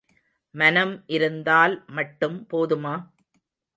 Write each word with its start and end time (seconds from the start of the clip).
மனம் 0.55 0.93
இருந்தால் 1.07 1.75
மட்டும் 1.89 2.47
போதுமா? 2.51 2.95